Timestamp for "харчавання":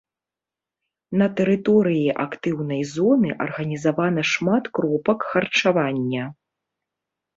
5.35-6.23